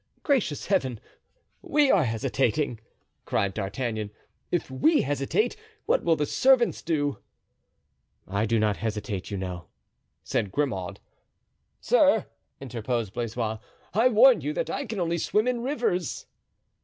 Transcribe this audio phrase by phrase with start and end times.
[0.23, 0.99] "Gracious Heaven,
[1.61, 2.79] we are hesitating!"
[3.23, 4.09] cried D'Artagnan;
[4.49, 7.19] "if we hesitate what will the servants do?"
[8.27, 9.67] "I do not hesitate, you know,"
[10.23, 10.99] said Grimaud.
[11.81, 12.25] "Sir,"
[12.59, 13.59] interposed Blaisois,
[13.93, 16.25] "I warn you that I can only swim in rivers."